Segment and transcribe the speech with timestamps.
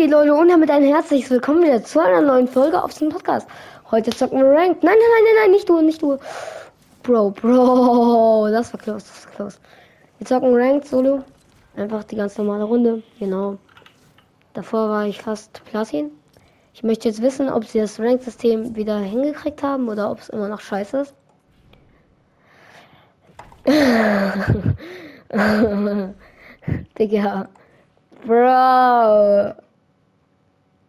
[0.00, 0.34] geht, Leute?
[0.34, 3.46] Und damit ein herzliches Willkommen wieder zu einer neuen Folge auf diesem Podcast.
[3.90, 4.82] Heute zocken wir Ranked.
[4.82, 6.16] Nein, nein, nein, nein, nicht du, nicht du.
[7.02, 9.58] Bro, Bro, das war close, das war close.
[10.16, 11.22] Wir zocken Ranked Solo.
[11.76, 13.02] Einfach die ganz normale Runde.
[13.18, 13.58] Genau.
[14.54, 16.10] Davor war ich fast Platin.
[16.72, 20.48] Ich möchte jetzt wissen, ob sie das Rank-System wieder hingekriegt haben oder ob es immer
[20.48, 21.14] noch scheiße ist.
[26.98, 27.48] Digga.
[28.24, 29.56] Bro.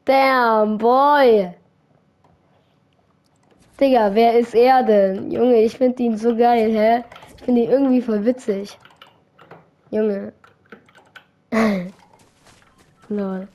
[0.06, 1.54] Damn, boy.
[3.80, 5.32] Digga, wer ist er denn?
[5.32, 7.04] Junge, ich finde ihn so geil, hä?
[7.36, 8.78] Ich finde ihn irgendwie voll witzig.
[9.90, 10.34] Junge.
[13.10, 13.48] Lol.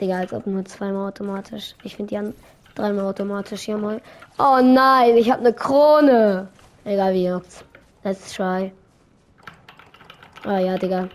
[0.00, 1.74] Digga, als ob nur zweimal automatisch.
[1.82, 2.34] Ich finde die an
[2.74, 4.00] dreimal automatisch hier mal.
[4.38, 6.48] Oh nein, ich habe eine Krone.
[6.84, 7.64] Egal wie juckt's.
[8.04, 8.72] Let's try.
[10.44, 11.08] Ah ja, Digga.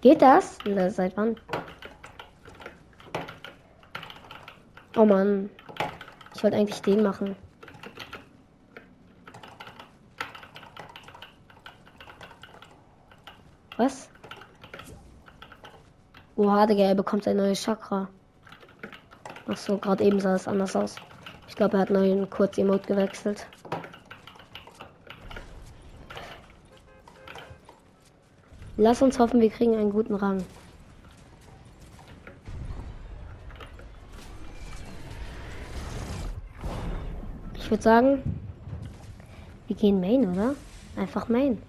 [0.00, 0.58] Geht das?
[0.90, 1.36] Seit wann?
[4.96, 5.50] Oh Mann.
[6.34, 7.34] Ich wollte eigentlich den machen.
[13.76, 14.08] Was?
[16.36, 18.08] Oha, Digga, er bekommt ein neues Chakra.
[19.48, 20.96] Ach so, gerade eben sah es anders aus.
[21.48, 23.46] Ich glaube, er hat neuen kurz Emote gewechselt.
[28.80, 30.44] Lass uns hoffen, wir kriegen einen guten Rang.
[37.56, 38.22] Ich würde sagen,
[39.66, 40.54] wir gehen Main, oder?
[40.96, 41.60] Einfach Main.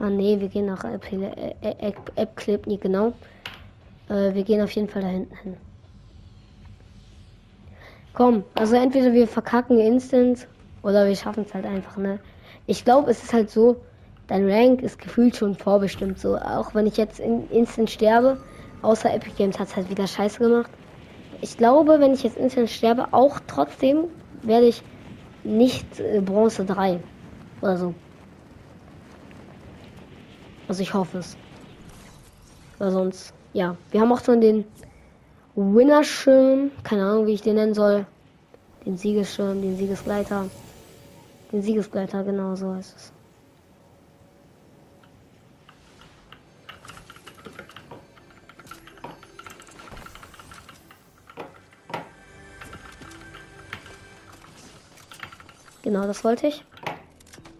[0.00, 1.06] Ah nee, wir gehen nach App,
[1.60, 3.12] App, App Clip, nie genau.
[4.08, 5.56] Äh, wir gehen auf jeden Fall da hinten hin.
[8.12, 10.48] Komm, also entweder wir verkacken instant
[10.82, 12.18] oder wir schaffen es halt einfach, ne?
[12.66, 13.80] Ich glaube, es ist halt so,
[14.28, 16.18] dein Rank ist gefühlt schon vorbestimmt.
[16.18, 18.38] So, auch wenn ich jetzt in instant sterbe,
[18.82, 20.70] außer Epic Games hat es halt wieder scheiße gemacht.
[21.40, 24.04] Ich glaube, wenn ich jetzt instant sterbe, auch trotzdem
[24.42, 24.82] werde ich
[25.44, 27.00] nicht äh, Bronze 3
[27.60, 27.94] oder so.
[30.68, 31.36] Also ich hoffe es.
[32.78, 33.76] Weil sonst, ja.
[33.90, 34.64] Wir haben auch schon den
[35.54, 38.06] Winnerschirm, keine Ahnung, wie ich den nennen soll.
[38.84, 40.44] Den Siegesschirm, den Siegesgleiter.
[41.50, 43.12] Den Siegesgleiter, genau so ist es.
[55.88, 56.62] Genau, das wollte ich.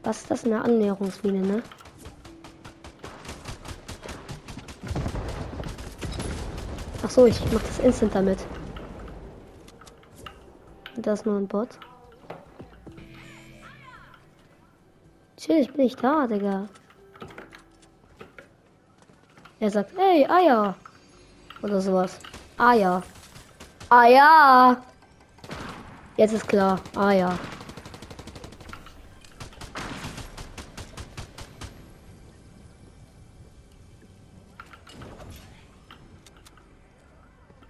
[0.02, 0.44] Was ist das?
[0.44, 1.62] Eine Annäherungsmine, ne?
[7.02, 8.38] Ach so, ich mach das instant damit.
[10.96, 11.70] Das ist nur ein Bot.
[15.38, 16.68] Chill, ich bin nicht da, Digga.
[19.58, 20.74] Er sagt, hey, Eier.
[21.62, 22.18] Oder sowas.
[22.58, 23.02] Eier.
[23.88, 24.82] Eier.
[26.18, 26.78] Jetzt ist klar.
[26.94, 27.38] Eier.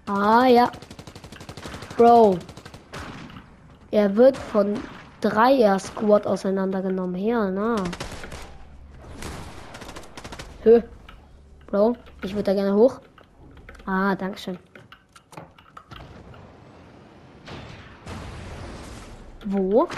[0.08, 0.72] Ah ja.
[1.98, 2.38] Bro.
[3.91, 4.74] Er wird von
[5.20, 7.14] Dreier Squad auseinandergenommen.
[7.14, 7.76] Her, na.
[10.62, 10.80] Hö.
[11.66, 13.00] Bro, ich würde da gerne hoch.
[13.84, 14.58] Ah, Dankeschön.
[19.44, 19.88] Wo?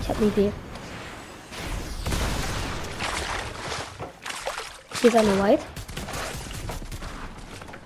[0.00, 0.52] Ich habe eine Idee.
[5.08, 5.62] Hier ist White.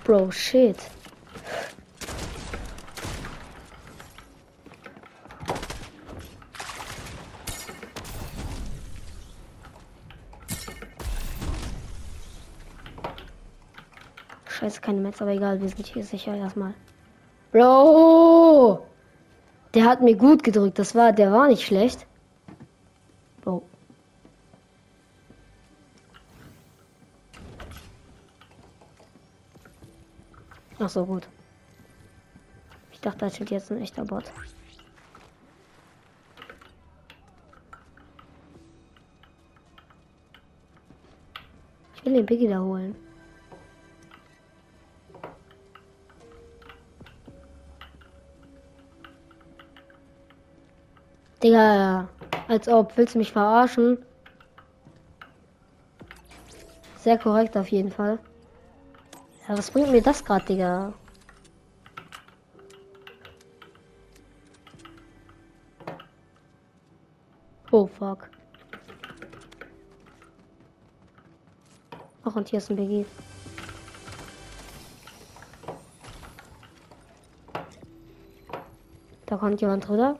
[0.03, 0.75] Bro, shit.
[14.47, 16.73] Scheiße, keine Metz, aber egal, wir sind hier sicher erstmal.
[17.51, 18.83] Bro!
[19.75, 22.07] Der hat mir gut gedrückt, das war, der war nicht schlecht.
[30.83, 31.27] Ach so, gut.
[32.91, 34.23] Ich dachte, da steht jetzt ein echter Bot.
[41.93, 42.95] Ich will den Biggie da holen.
[51.43, 52.09] Digga,
[52.47, 54.03] als ob, willst du mich verarschen?
[56.97, 58.17] Sehr korrekt auf jeden Fall.
[59.51, 60.93] Ja, was bringt mir das gerade, Digga?
[67.69, 68.29] Oh, fuck.
[72.23, 73.05] Ach, und hier ist ein BG.
[79.25, 80.17] Da kommt jemand drüber.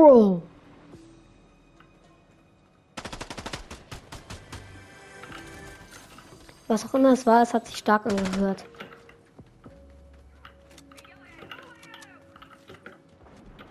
[0.00, 0.40] Bro.
[6.68, 8.64] Was auch immer es war, es hat sich stark angehört.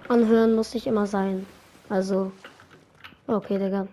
[0.07, 1.47] Anhören muss ich immer sein.
[1.89, 2.31] Also.
[3.25, 3.87] Okay, Digga.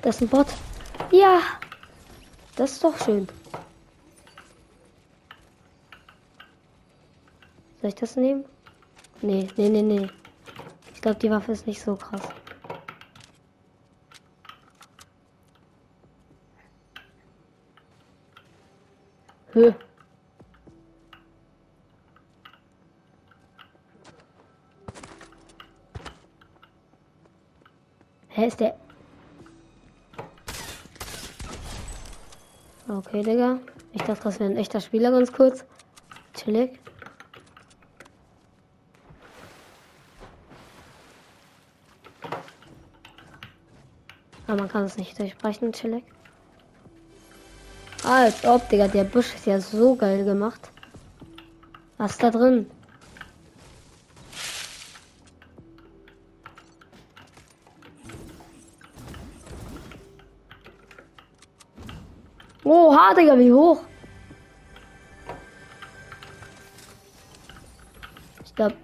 [0.00, 0.46] Das ist ein Bot.
[1.10, 1.40] Ja.
[2.56, 3.28] Das ist doch schön.
[7.80, 8.44] Soll ich das nehmen?
[9.22, 10.08] Nee, nee, nee, nee.
[10.94, 12.22] Ich glaube, die Waffe ist nicht so krass.
[19.52, 19.72] Hö.
[28.28, 28.76] Hä, ist der...
[32.88, 33.58] Okay, Digga.
[33.92, 35.64] Ich dachte, das wäre ein echter Spieler ganz kurz.
[36.34, 36.78] Chillig.
[44.48, 46.04] Aber man kann es nicht durchbrechen, chillig.
[48.02, 50.70] Als ob, Digga, der Busch ist ja so geil gemacht.
[51.98, 52.70] Was ist da drin?
[62.64, 63.82] Oha, Digga, wie hoch?
[68.46, 68.76] Ich glaube,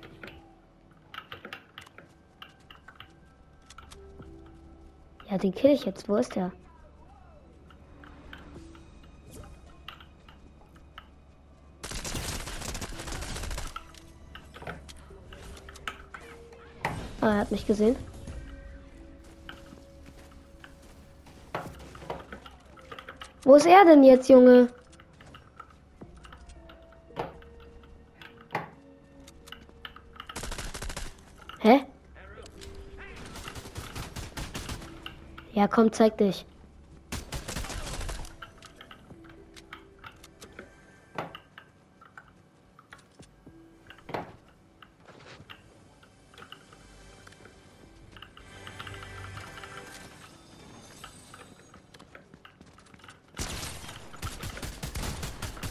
[5.45, 6.09] den kill ich jetzt.
[6.09, 6.51] Wo ist der?
[17.21, 17.97] Ah, er hat mich gesehen.
[23.43, 24.69] Wo ist er denn jetzt, Junge?
[31.61, 31.87] Hä?
[35.65, 36.45] Ja, komm, zeig dich.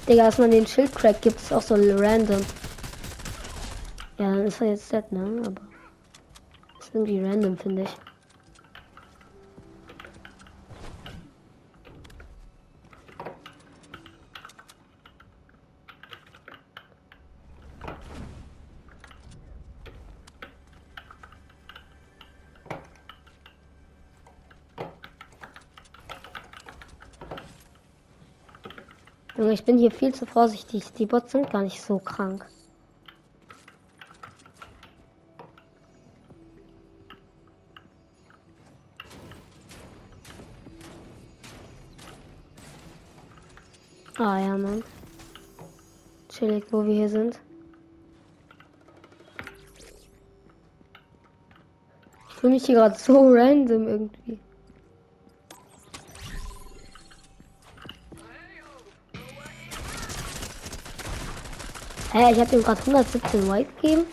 [0.07, 2.41] Digga, dass man den Schildcrack gibt, ist auch so random.
[4.17, 5.43] Ja, dann ist er jetzt set, ne?
[5.45, 5.61] Aber
[6.79, 8.02] ist irgendwie random, finde ich.
[29.35, 30.93] Junge, ich bin hier viel zu vorsichtig.
[30.93, 32.45] Die Bots sind gar nicht so krank.
[44.17, 44.83] Ah ja, Mann.
[46.29, 47.39] Chillig, wo wir hier sind.
[52.29, 54.39] Ich fühle mich hier gerade so random irgendwie.
[62.13, 64.05] Hä, ich habe ihm gerade 117 White gegeben.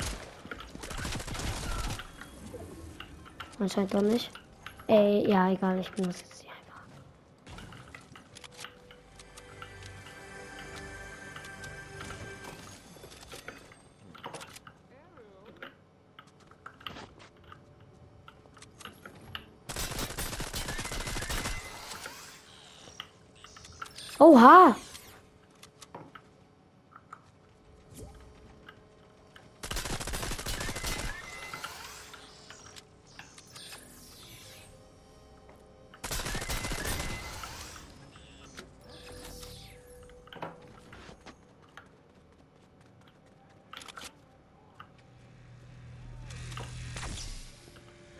[3.59, 4.31] Anscheinend doch nicht.
[4.87, 6.81] Ey, ja, egal, ich benutze jetzt hier einfach.
[24.19, 24.75] Oha!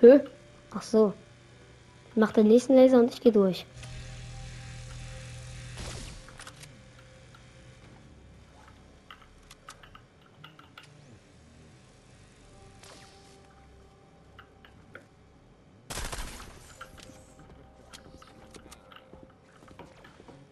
[0.01, 0.19] Hö?
[0.71, 1.13] Ach so.
[2.15, 3.67] Mach den nächsten Laser und ich gehe durch.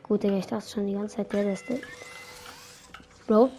[0.03, 1.65] Gut, Digga, ich dachte schon die ganze Zeit, der ist.
[3.27, 3.51] Bro.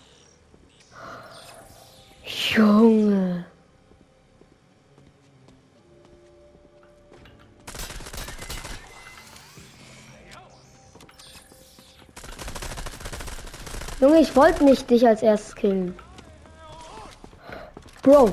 [2.26, 3.19] Junge.
[14.00, 15.94] Junge, ich wollte nicht dich als erstes killen.
[18.02, 18.32] Bro.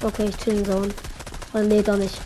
[0.00, 0.94] Okay, ich chill Zone.
[1.52, 2.16] Oh, nee, doch nicht.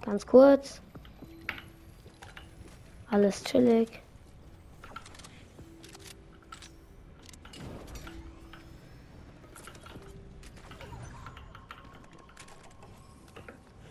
[0.00, 0.80] Ganz kurz.
[3.10, 4.05] Alles chillig.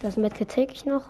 [0.05, 1.01] Das Medkit take ich noch.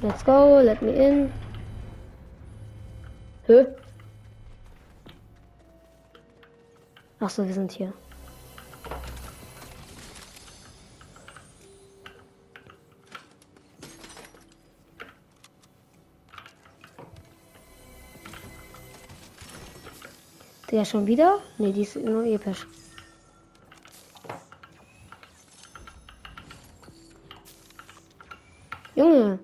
[0.00, 1.32] Let's go, let me in.
[3.46, 3.66] Hä?
[7.18, 7.92] Ach so, wir sind hier.
[20.70, 21.38] Der schon wieder?
[21.56, 22.66] Ne, die ist nur episch.
[28.94, 29.38] Junge.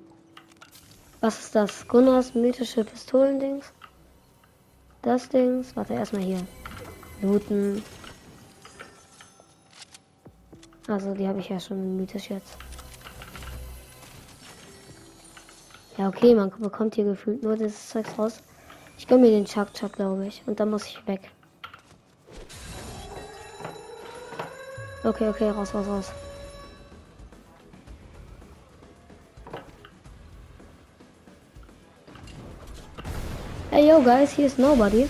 [1.21, 1.89] Was ist das?
[1.89, 3.73] Gunnars mythische Pistolendings?
[5.01, 5.75] Das Dings?
[5.75, 6.47] Warte, erstmal hier.
[7.23, 7.83] Looten.
[10.89, 12.57] Also die habe ich ja schon mythisch jetzt.
[15.97, 18.41] Ja, okay, man bekommt hier gefühlt nur das Zeugs raus.
[18.99, 20.43] Ich gönne mir den Chuck Chuck, glaube ich.
[20.47, 21.31] Und dann muss ich weg.
[25.05, 26.13] Okay, okay, raus, raus, raus.
[33.71, 35.09] Hey, yo, guys, here's nobody.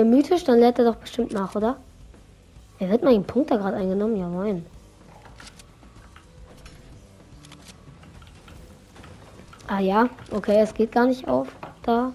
[0.00, 0.44] Der mythisch?
[0.44, 1.76] Dann lädt er doch bestimmt nach, oder?
[2.78, 4.16] Er wird mal einen Punkt da gerade eingenommen.
[4.16, 4.64] Ja, moin.
[9.66, 11.48] Ah ja, okay, es geht gar nicht auf.
[11.82, 12.12] Da.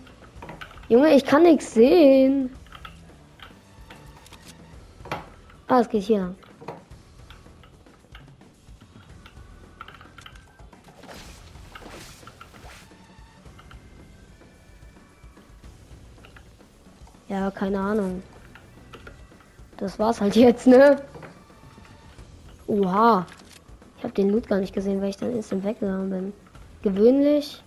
[0.90, 2.50] Junge, ich kann nichts sehen.
[5.68, 6.36] Ah, es geht hier lang.
[17.56, 18.22] Keine Ahnung.
[19.78, 21.02] Das war's halt jetzt, ne?
[22.68, 23.26] Oha.
[23.98, 26.34] Ich habe den Loot gar nicht gesehen, weil ich dann instant weggegangen bin.
[26.82, 27.64] Gewöhnlich.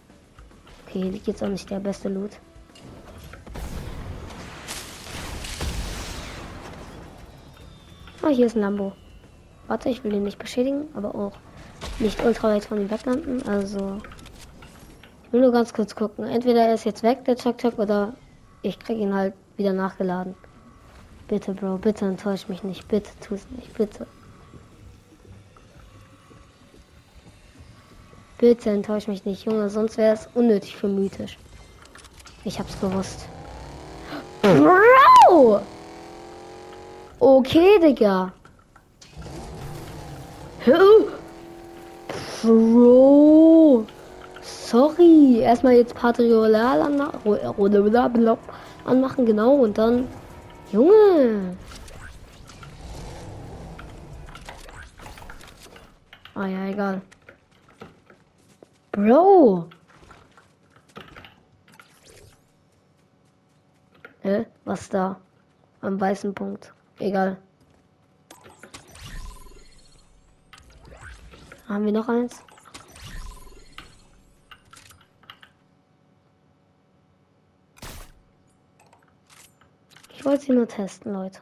[0.87, 2.31] Okay, liegt jetzt auch nicht der beste Loot.
[8.23, 8.93] Ah, hier ist ein Lambo.
[9.69, 11.33] Warte, ich will ihn nicht beschädigen, aber auch
[11.99, 13.47] nicht ultra weit von ihm weglanden.
[13.49, 13.99] Also,
[15.25, 16.25] ich will nur ganz kurz gucken.
[16.25, 18.15] Entweder er ist jetzt weg, der Chuck Chuck, oder
[18.63, 20.35] ich krieg ihn halt wieder nachgeladen.
[21.29, 22.89] Bitte, Bro, bitte enttäusch mich nicht.
[22.89, 24.07] Bitte, tu es nicht, bitte.
[28.39, 31.37] Bitte enttäusch mich nicht, Junge, sonst wäre es unnötig für mythisch.
[32.45, 33.29] Ich hab's gewusst.
[34.43, 35.61] Bro!
[37.19, 38.33] Okay, Digga.
[42.43, 43.87] Bro.
[44.41, 45.41] Sorry.
[45.41, 46.83] Erstmal jetzt Patriolal
[48.89, 50.09] anmachen, genau, und dann.
[50.73, 51.57] Junge.
[56.35, 57.01] Ah ja, egal.
[58.93, 59.69] Bro.
[64.21, 64.47] Hä?
[64.65, 65.17] Was da?
[65.81, 66.73] Am weißen Punkt.
[66.99, 67.39] Egal.
[71.69, 72.43] Haben wir noch eins?
[80.29, 81.41] Wollte sie nur testen, Leute.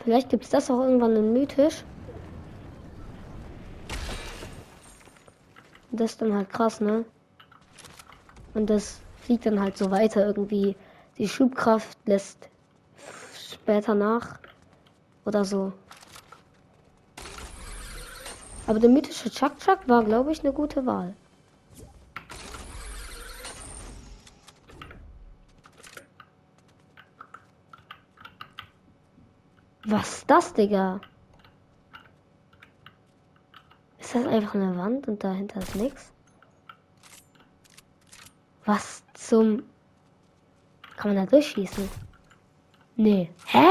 [0.00, 1.84] Vielleicht gibt es das auch irgendwann in mythisch.
[5.92, 7.04] Das ist dann halt krass, ne?
[8.56, 10.76] Und das fliegt dann halt so weiter irgendwie.
[11.18, 12.48] Die Schubkraft lässt
[13.34, 14.38] später nach.
[15.26, 15.74] Oder so.
[18.66, 21.14] Aber der mythische Chuck Chuck war, glaube ich, eine gute Wahl.
[29.84, 31.02] Was ist das, Digga?
[33.98, 36.15] Ist das einfach eine Wand und dahinter ist nichts?
[38.66, 39.62] Was zum...
[40.96, 41.88] Kann man da durchschießen?
[42.96, 43.30] Nee.
[43.46, 43.66] Hä?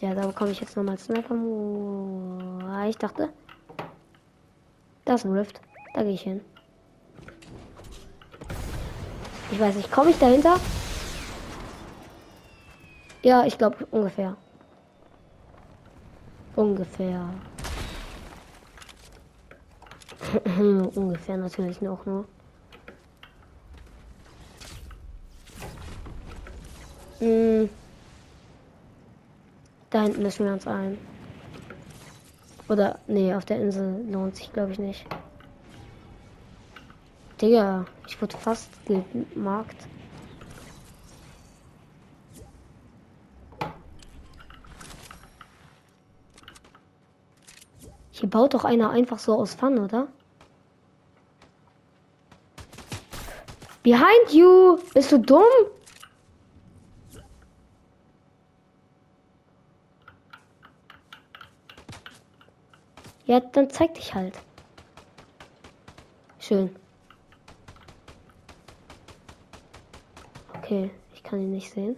[0.00, 1.36] Ja, da bekomme ich jetzt nochmal Sniper.
[2.66, 3.32] Ah, ich dachte.
[5.04, 5.60] Da ist ein Rift.
[5.94, 6.40] Da gehe ich hin.
[9.52, 10.58] Ich weiß nicht, komme ich dahinter?
[13.22, 14.36] Ja, ich glaube ungefähr.
[16.56, 17.28] Ungefähr.
[20.94, 22.24] ungefähr natürlich noch nur.
[27.18, 27.68] Hm.
[29.90, 30.98] Da hinten müssen wir uns ein.
[32.68, 35.04] Oder, nee, auf der Insel lohnt sich, glaube ich, nicht.
[37.40, 39.76] Digga, ich wurde fast gemarkt.
[48.12, 50.08] Hier baut doch einer einfach so aus Fun, oder?
[53.82, 54.78] Behind you!
[54.94, 55.42] Bist du dumm?
[63.26, 64.38] Ja, dann zeig dich halt.
[66.38, 66.74] Schön.
[70.54, 71.96] Okay, ich kann ihn nicht sehen.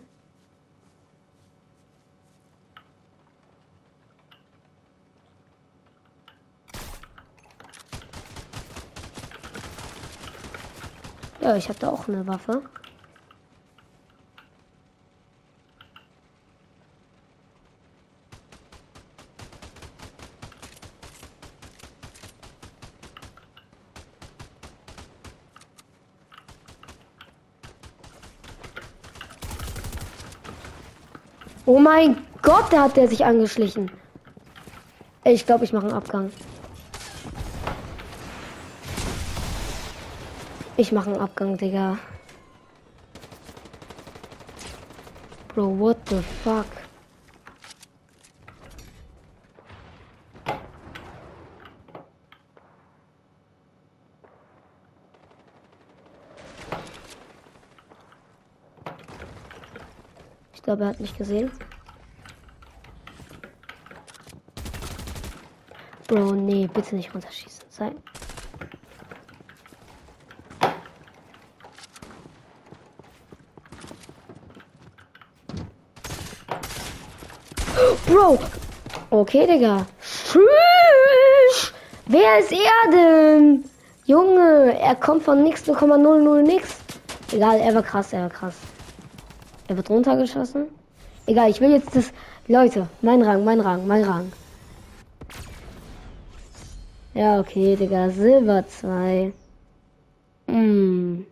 [11.45, 12.63] Ja, ich hatte auch eine Waffe.
[31.67, 33.91] Oh mein Gott, da hat der sich angeschlichen.
[35.25, 36.33] Ich glaube, ich mache einen Abgang.
[40.77, 41.99] Ich mache einen Abgang, Digga.
[45.55, 46.67] Bro, what the fuck?
[60.55, 61.53] Ich glaube, er hat mich gesehen.
[66.09, 67.65] Bro, nee, bitte nicht runterschießen.
[67.71, 67.93] Sei.
[78.07, 78.39] Bro.
[79.11, 79.87] Okay, Digga.
[80.01, 81.73] Tschüss.
[82.07, 83.65] Wer ist er denn?
[84.05, 86.81] Junge, er kommt von nix 0,00 nix.
[87.33, 88.55] Egal, er war krass, er war krass.
[89.67, 90.67] Er wird runtergeschossen.
[91.27, 92.13] Egal, ich will jetzt das.
[92.47, 94.33] Leute, mein Rang, mein Rang, mein Rang.
[97.15, 98.11] Ja, okay, Digga.
[98.11, 99.33] Silber 2.
[100.49, 101.27] Hm.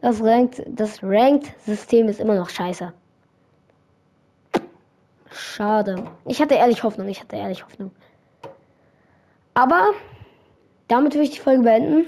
[0.00, 2.92] Das Ranked, das Ranked-System ist immer noch scheiße.
[5.54, 6.04] Schade.
[6.26, 7.06] Ich hatte ehrlich Hoffnung.
[7.06, 7.92] Ich hatte ehrlich Hoffnung.
[9.54, 9.92] Aber
[10.88, 12.06] damit würde ich die Folge beenden.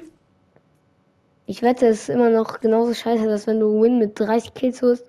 [1.46, 4.82] Ich wette, es ist immer noch genauso scheiße, dass wenn du Win mit 30 Kills
[4.82, 5.04] hast.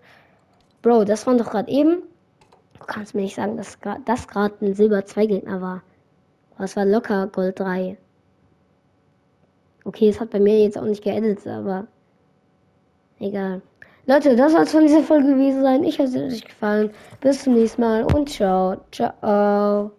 [0.83, 2.03] Bro, das waren doch gerade eben.
[2.79, 5.81] Du kannst mir nicht sagen, dass das gerade ein Silber 2 Gegner war.
[6.59, 7.97] Das war locker Gold 3.
[9.83, 11.87] Okay, es hat bei mir jetzt auch nicht geendet, aber
[13.19, 13.63] egal.
[14.09, 15.83] Leute, das soll es von dieser Folge gewesen sein.
[15.83, 16.91] Ich hoffe, es hat euch gefallen.
[17.19, 18.77] Bis zum nächsten Mal und ciao.
[18.91, 19.91] Ciao.